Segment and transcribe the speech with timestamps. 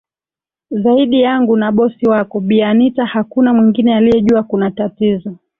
[0.71, 5.35] zaidi yangu na bosi wako bi anita hakuna mwingine aliyejua kuna tatizo